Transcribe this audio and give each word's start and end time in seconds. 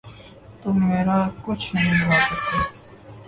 تم 0.61 0.75
میرا 0.87 1.17
کچھ 1.45 1.65
نہیں 1.73 1.93
بگاڑ 1.99 2.21
سکتے۔ 2.29 2.57